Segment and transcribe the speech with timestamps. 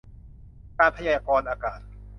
[0.77, 1.79] การพยากรณ์อากาศ